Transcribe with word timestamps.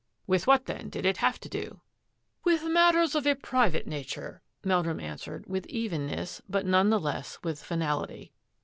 "With 0.25 0.47
what, 0.47 0.65
then, 0.65 0.89
did 0.89 1.05
it 1.05 1.17
have 1.17 1.39
to 1.41 1.47
do? 1.47 1.79
""With 2.43 2.63
matters 2.63 3.13
of 3.13 3.27
a 3.27 3.35
private 3.35 3.85
nature," 3.85 4.41
Meldrum 4.63 4.99
answered, 4.99 5.45
with 5.45 5.67
evenness, 5.67 6.41
but 6.49 6.65
none 6.65 6.89
the 6.89 6.99
less 6.99 7.37
with 7.43 7.61
finality. 7.61 8.33